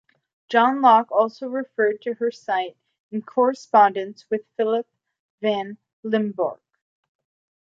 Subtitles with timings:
[0.49, 2.75] John Locke also referred to her sight
[3.11, 4.87] in correspondence with Philip
[5.41, 6.57] van Limborch.